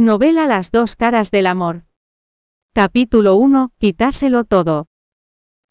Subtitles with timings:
[0.00, 1.82] Novela Las dos caras del amor.
[2.72, 3.72] Capítulo 1.
[3.78, 4.86] Quitárselo todo.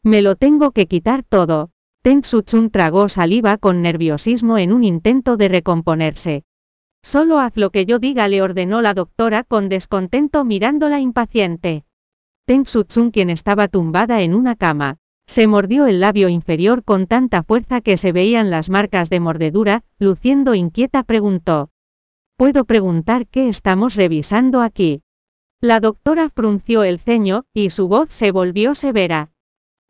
[0.04, 1.70] Me lo tengo que quitar todo.
[2.02, 6.44] Teng Chun tragó saliva con nerviosismo en un intento de recomponerse.
[7.02, 11.86] Solo haz lo que yo diga, le ordenó la doctora con descontento mirándola impaciente.
[12.44, 17.44] Teng Chun, quien estaba tumbada en una cama, se mordió el labio inferior con tanta
[17.44, 21.70] fuerza que se veían las marcas de mordedura, luciendo inquieta preguntó.
[22.38, 25.02] ¿Puedo preguntar qué estamos revisando aquí?
[25.60, 29.32] La doctora frunció el ceño, y su voz se volvió severa.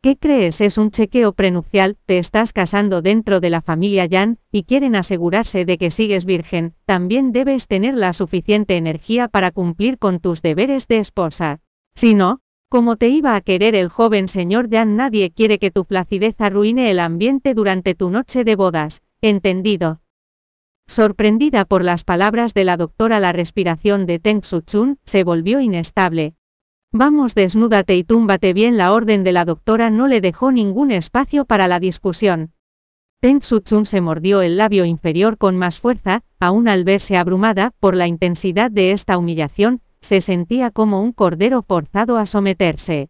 [0.01, 1.95] ¿Qué crees es un chequeo prenupcial?
[2.07, 6.73] Te estás casando dentro de la familia Yan, y quieren asegurarse de que sigues virgen,
[6.85, 11.59] también debes tener la suficiente energía para cumplir con tus deberes de esposa.
[11.93, 15.85] Si no, como te iba a querer el joven señor Yan, nadie quiere que tu
[15.85, 20.01] placidez arruine el ambiente durante tu noche de bodas, ¿entendido?
[20.89, 26.33] Sorprendida por las palabras de la doctora, la respiración de Teng Chun se volvió inestable.
[26.91, 28.75] Vamos, desnúdate y túmbate bien.
[28.75, 32.53] La orden de la doctora no le dejó ningún espacio para la discusión.
[33.21, 37.95] Teng Chun se mordió el labio inferior con más fuerza, aún al verse abrumada por
[37.95, 43.09] la intensidad de esta humillación, se sentía como un cordero forzado a someterse.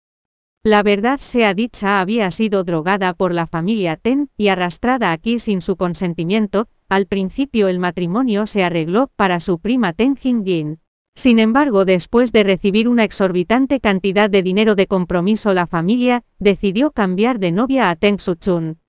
[0.64, 5.62] La verdad sea dicha, había sido drogada por la familia Ten y arrastrada aquí sin
[5.62, 10.80] su consentimiento, al principio el matrimonio se arregló para su prima Ten Jin
[11.16, 16.92] Sin embargo, después de recibir una exorbitante cantidad de dinero de compromiso, la familia decidió
[16.92, 18.80] cambiar de novia a Teng Chun.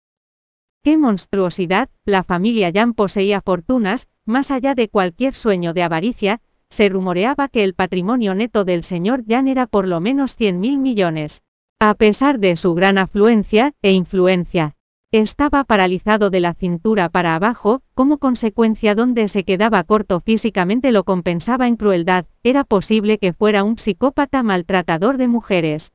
[0.82, 1.90] ¡Qué monstruosidad!
[2.06, 7.64] La familia Yan poseía fortunas, más allá de cualquier sueño de avaricia, se rumoreaba que
[7.64, 11.42] el patrimonio neto del señor Yan era por lo menos 100 mil millones.
[11.78, 14.74] A pesar de su gran afluencia e influencia,
[15.18, 21.04] estaba paralizado de la cintura para abajo, como consecuencia donde se quedaba corto físicamente lo
[21.04, 25.92] compensaba en crueldad, era posible que fuera un psicópata maltratador de mujeres.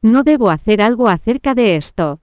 [0.00, 2.20] No debo hacer algo acerca de esto.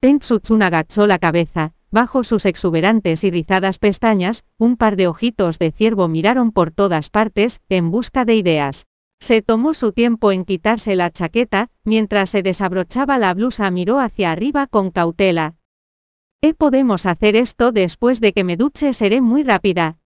[0.00, 5.58] Teng Chun agachó la cabeza, bajo sus exuberantes y rizadas pestañas, un par de ojitos
[5.58, 8.86] de ciervo miraron por todas partes, en busca de ideas.
[9.22, 14.32] Se tomó su tiempo en quitarse la chaqueta, mientras se desabrochaba la blusa miró hacia
[14.32, 15.54] arriba con cautela.
[16.42, 18.92] ¿Eh podemos hacer esto después de que me duche?
[18.92, 19.98] Seré muy rápida.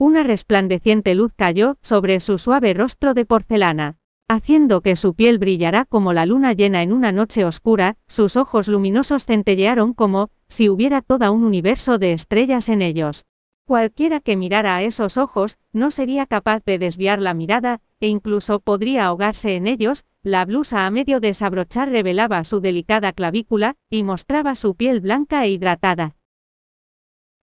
[0.00, 5.84] Una resplandeciente luz cayó sobre su suave rostro de porcelana, haciendo que su piel brillara
[5.84, 11.02] como la luna llena en una noche oscura, sus ojos luminosos centellearon como si hubiera
[11.02, 13.26] todo un universo de estrellas en ellos.
[13.66, 18.60] Cualquiera que mirara a esos ojos, no sería capaz de desviar la mirada, e incluso
[18.60, 24.54] podría ahogarse en ellos, la blusa a medio desabrochar revelaba su delicada clavícula, y mostraba
[24.54, 26.14] su piel blanca e hidratada.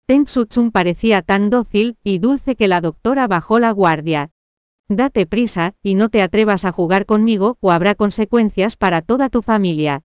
[0.04, 4.30] Teng Chun parecía tan dócil y dulce que la doctora bajó la guardia.
[4.88, 9.40] Date prisa, y no te atrevas a jugar conmigo, o habrá consecuencias para toda tu
[9.40, 10.02] familia.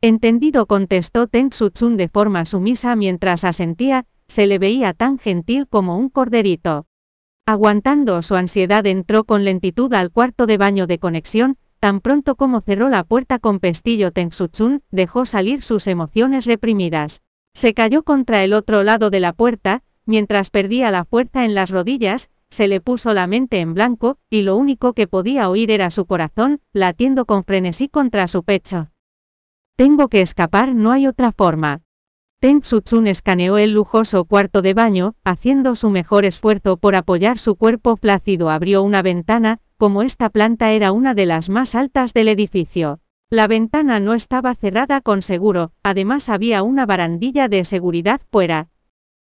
[0.00, 5.98] Entendido contestó Teng Chun de forma sumisa mientras asentía, se le veía tan gentil como
[5.98, 6.86] un corderito.
[7.46, 12.60] Aguantando su ansiedad entró con lentitud al cuarto de baño de conexión, tan pronto como
[12.60, 17.22] cerró la puerta con pestillo Tengsuchun, dejó salir sus emociones reprimidas.
[17.54, 21.70] Se cayó contra el otro lado de la puerta, mientras perdía la fuerza en las
[21.70, 25.90] rodillas, se le puso la mente en blanco, y lo único que podía oír era
[25.90, 28.90] su corazón, latiendo con frenesí contra su pecho.
[29.74, 31.82] Tengo que escapar, no hay otra forma.
[32.42, 37.54] Teng Chun escaneó el lujoso cuarto de baño, haciendo su mejor esfuerzo por apoyar su
[37.54, 38.48] cuerpo plácido.
[38.48, 43.00] Abrió una ventana, como esta planta era una de las más altas del edificio.
[43.28, 48.68] La ventana no estaba cerrada con seguro, además había una barandilla de seguridad fuera.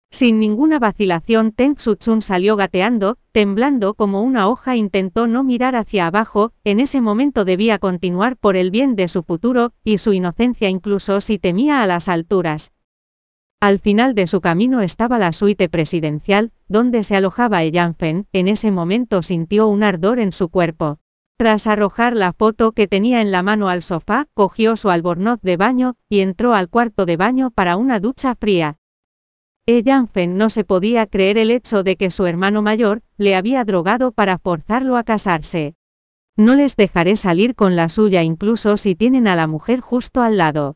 [0.10, 6.08] Sin ninguna vacilación, Teng Chun salió gateando, temblando como una hoja, intentó no mirar hacia
[6.08, 10.70] abajo, en ese momento debía continuar por el bien de su futuro, y su inocencia
[10.70, 12.72] incluso si temía a las alturas.
[13.64, 17.60] Al final de su camino estaba la suite presidencial, donde se alojaba
[17.98, 18.28] Fen.
[18.34, 21.00] en ese momento sintió un ardor en su cuerpo.
[21.38, 25.56] Tras arrojar la foto que tenía en la mano al sofá, cogió su albornoz de
[25.56, 28.80] baño, y entró al cuarto de baño para una ducha fría.
[30.12, 34.12] Fen no se podía creer el hecho de que su hermano mayor, le había drogado
[34.12, 35.76] para forzarlo a casarse.
[36.36, 40.36] No les dejaré salir con la suya incluso si tienen a la mujer justo al
[40.36, 40.76] lado.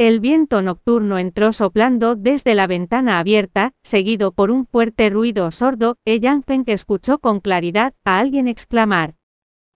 [0.00, 5.96] El viento nocturno entró soplando desde la ventana abierta, seguido por un fuerte ruido sordo,
[6.04, 9.16] e que escuchó con claridad a alguien exclamar.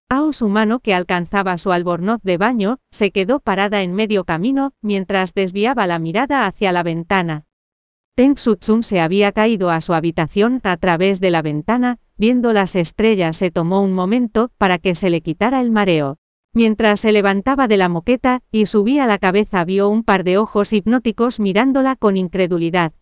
[0.08, 4.74] Ao su mano que alcanzaba su albornoz de baño, se quedó parada en medio camino,
[4.80, 7.46] mientras desviaba la mirada hacia la ventana.
[8.14, 12.76] Teng Chun se había caído a su habitación a través de la ventana, viendo las
[12.76, 16.18] estrellas se tomó un momento para que se le quitara el mareo.
[16.54, 20.74] Mientras se levantaba de la moqueta y subía la cabeza vio un par de ojos
[20.74, 22.92] hipnóticos mirándola con incredulidad.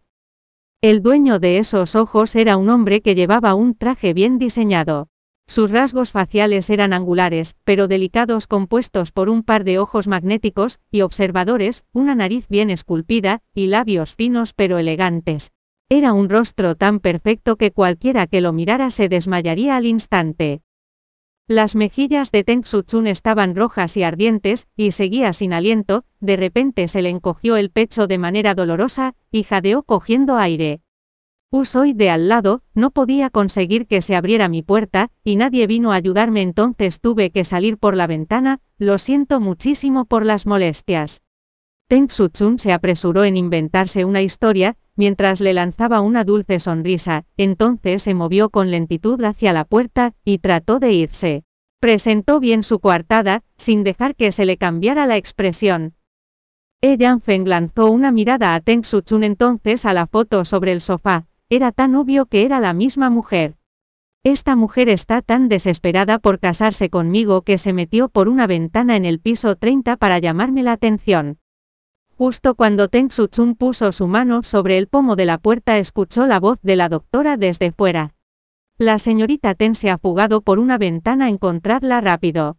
[0.80, 5.08] El dueño de esos ojos era un hombre que llevaba un traje bien diseñado.
[5.48, 11.00] Sus rasgos faciales eran angulares, pero delicados compuestos por un par de ojos magnéticos y
[11.00, 15.50] observadores, una nariz bien esculpida, y labios finos pero elegantes.
[15.88, 20.62] Era un rostro tan perfecto que cualquiera que lo mirara se desmayaría al instante.
[21.50, 22.62] Las mejillas de Teng
[23.06, 28.06] estaban rojas y ardientes, y seguía sin aliento, de repente se le encogió el pecho
[28.06, 30.80] de manera dolorosa, y jadeó cogiendo aire.
[31.50, 35.90] Usoy de al lado, no podía conseguir que se abriera mi puerta, y nadie vino
[35.90, 41.20] a ayudarme entonces tuve que salir por la ventana, lo siento muchísimo por las molestias.
[41.90, 48.04] Teng Chun se apresuró en inventarse una historia, mientras le lanzaba una dulce sonrisa, entonces
[48.04, 51.42] se movió con lentitud hacia la puerta, y trató de irse.
[51.80, 55.94] Presentó bien su coartada, sin dejar que se le cambiara la expresión.
[56.80, 61.26] E Feng lanzó una mirada a Teng Chun entonces a la foto sobre el sofá,
[61.48, 63.56] era tan obvio que era la misma mujer.
[64.22, 69.06] Esta mujer está tan desesperada por casarse conmigo que se metió por una ventana en
[69.06, 71.38] el piso 30 para llamarme la atención.
[72.20, 76.38] Justo cuando Teng Chun puso su mano sobre el pomo de la puerta escuchó la
[76.38, 78.12] voz de la doctora desde fuera.
[78.76, 82.58] La señorita Ten se ha fugado por una ventana, encontradla rápido.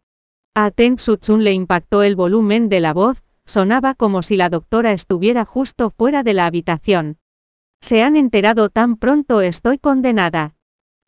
[0.56, 4.94] A Teng Chun le impactó el volumen de la voz, sonaba como si la doctora
[4.94, 7.20] estuviera justo fuera de la habitación.
[7.82, 10.56] Se han enterado tan pronto estoy condenada.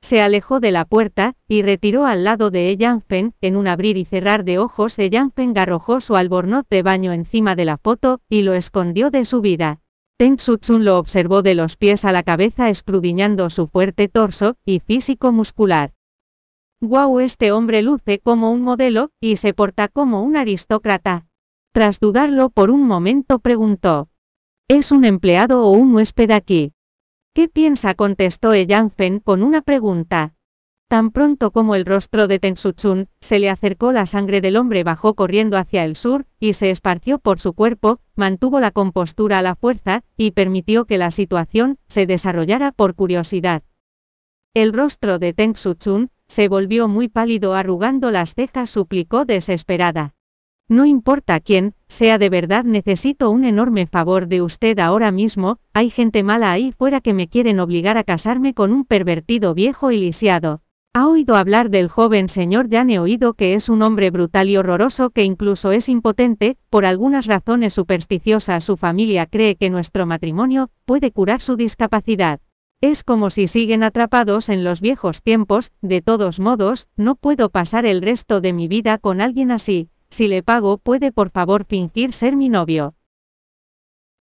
[0.03, 2.77] Se alejó de la puerta, y retiró al lado de
[3.07, 7.55] Fen, en un abrir y cerrar de ojos Fen arrojó su albornoz de baño encima
[7.55, 9.79] de la foto, y lo escondió de su vida.
[10.17, 14.81] Teng Chun lo observó de los pies a la cabeza escrudiñando su fuerte torso, y
[14.81, 15.93] físico muscular.
[16.81, 21.27] Guau este hombre luce como un modelo, y se porta como un aristócrata.
[21.71, 24.09] Tras dudarlo por un momento preguntó.
[24.67, 26.73] ¿Es un empleado o un huésped aquí?
[27.33, 27.95] ¿Qué piensa?
[27.95, 28.51] contestó
[28.95, 30.35] Fen con una pregunta.
[30.87, 35.15] Tan pronto como el rostro de Chun se le acercó la sangre del hombre bajó
[35.15, 39.55] corriendo hacia el sur, y se esparció por su cuerpo, mantuvo la compostura a la
[39.55, 43.63] fuerza, y permitió que la situación se desarrollara por curiosidad.
[44.53, 45.33] El rostro de
[45.79, 50.13] Chun se volvió muy pálido arrugando las cejas suplicó desesperada.
[50.69, 55.89] No importa quién, sea de verdad necesito un enorme favor de usted ahora mismo, hay
[55.89, 59.97] gente mala ahí fuera que me quieren obligar a casarme con un pervertido viejo y
[59.97, 60.61] lisiado.
[60.95, 62.91] ¿Ha oído hablar del joven señor Jan?
[62.91, 67.25] He oído que es un hombre brutal y horroroso que incluso es impotente, por algunas
[67.25, 72.39] razones supersticiosas su familia cree que nuestro matrimonio puede curar su discapacidad.
[72.79, 77.85] Es como si siguen atrapados en los viejos tiempos, de todos modos, no puedo pasar
[77.85, 82.13] el resto de mi vida con alguien así, si le pago, puede por favor fingir
[82.13, 82.93] ser mi novio.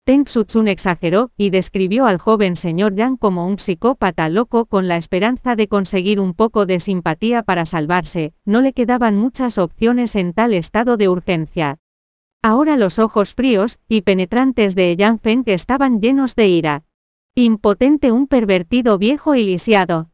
[0.04, 4.96] Teng Chun exageró, y describió al joven señor Yang como un psicópata loco con la
[4.96, 10.32] esperanza de conseguir un poco de simpatía para salvarse, no le quedaban muchas opciones en
[10.32, 11.78] tal estado de urgencia.
[12.42, 16.84] Ahora los ojos fríos y penetrantes de Yang Feng estaban llenos de ira.
[17.34, 20.10] Impotente un pervertido viejo y lisiado.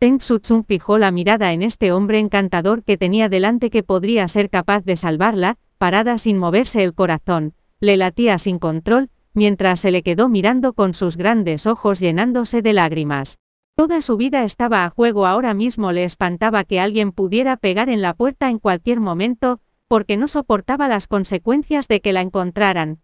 [0.00, 4.48] Teng Chun fijó la mirada en este hombre encantador que tenía delante que podría ser
[4.48, 10.02] capaz de salvarla, parada sin moverse el corazón, le latía sin control, mientras se le
[10.02, 13.36] quedó mirando con sus grandes ojos llenándose de lágrimas.
[13.76, 18.00] Toda su vida estaba a juego ahora mismo le espantaba que alguien pudiera pegar en
[18.00, 23.00] la puerta en cualquier momento, porque no soportaba las consecuencias de que la encontraran.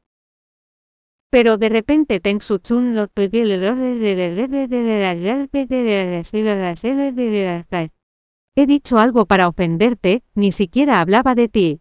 [1.37, 3.11] Pero de repente Teng Chun lo
[8.55, 11.81] He dicho algo para ofenderte, ni siquiera hablaba de ti.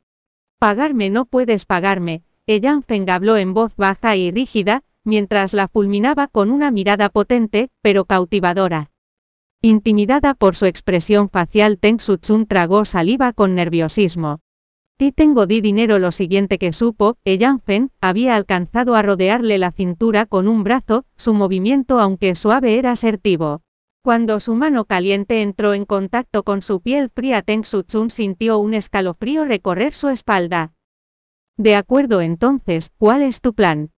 [0.59, 6.27] Pagarme no puedes pagarme, Ella Feng habló en voz baja y rígida, mientras la fulminaba
[6.27, 8.91] con una mirada potente, pero cautivadora.
[9.62, 14.41] Intimidada por su expresión facial Teng Chun tragó saliva con nerviosismo.
[14.97, 17.17] Ti tengo di dinero lo siguiente que supo,
[17.65, 22.91] Fen había alcanzado a rodearle la cintura con un brazo, su movimiento aunque suave era
[22.91, 23.61] asertivo.
[24.01, 28.73] Cuando su mano caliente entró en contacto con su piel fría Teng Chun sintió un
[28.73, 30.71] escalofrío recorrer su espalda.
[31.57, 33.91] De acuerdo entonces, ¿cuál es tu plan?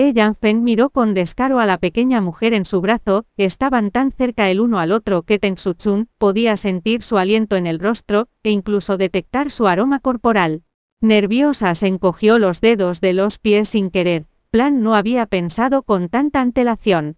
[0.00, 4.48] Ella Feng miró con descaro a la pequeña mujer en su brazo, estaban tan cerca
[4.48, 8.52] el uno al otro que Teng Chun podía sentir su aliento en el rostro, e
[8.52, 10.62] incluso detectar su aroma corporal.
[11.00, 16.08] Nerviosa se encogió los dedos de los pies sin querer, Plan no había pensado con
[16.08, 17.16] tanta antelación.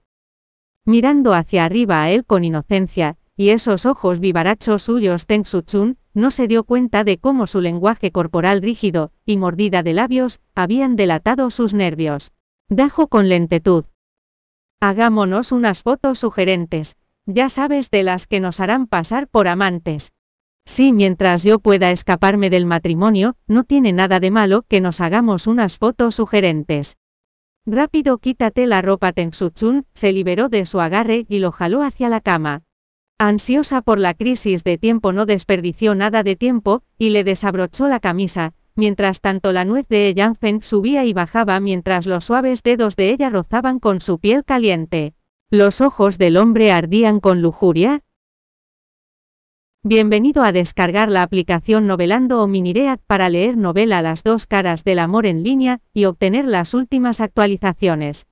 [0.87, 6.31] Mirando hacia arriba a él con inocencia, y esos ojos vivarachos suyos Teng Chun, no
[6.31, 11.51] se dio cuenta de cómo su lenguaje corporal rígido, y mordida de labios, habían delatado
[11.51, 12.33] sus nervios.
[12.73, 13.85] Dajo con lentitud.
[14.81, 16.97] Hagámonos unas fotos sugerentes,
[17.27, 20.13] ya sabes de las que nos harán pasar por amantes.
[20.65, 25.49] Sí, mientras yo pueda escaparme del matrimonio, no tiene nada de malo que nos hagamos
[25.49, 26.97] unas fotos sugerentes.
[27.67, 32.21] Rápido quítate la ropa Chun, se liberó de su agarre y lo jaló hacia la
[32.21, 32.63] cama.
[33.19, 37.99] Ansiosa por la crisis de tiempo no desperdició nada de tiempo, y le desabrochó la
[37.99, 43.11] camisa, mientras tanto la nuez de Feng subía y bajaba mientras los suaves dedos de
[43.11, 45.15] ella rozaban con su piel caliente.
[45.51, 48.03] ¿Los ojos del hombre ardían con lujuria?
[49.83, 54.99] Bienvenido a descargar la aplicación Novelando o Miniread para leer novela Las dos caras del
[54.99, 58.27] amor en línea y obtener las últimas actualizaciones.